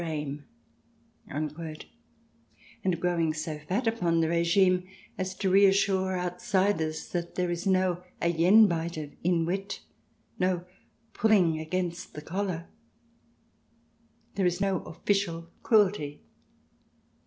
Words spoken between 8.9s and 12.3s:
of inwyt "—no pulling against the